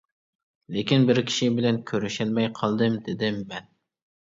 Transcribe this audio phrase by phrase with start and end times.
[0.77, 3.73] لېكىن، بىر كىشى بىلەن كۆرۈشەلمەي قالدىم-دېدىم مەن.